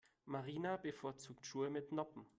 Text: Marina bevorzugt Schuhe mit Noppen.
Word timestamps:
Marina 0.25 0.77
bevorzugt 0.79 1.45
Schuhe 1.45 1.69
mit 1.69 1.91
Noppen. 1.91 2.25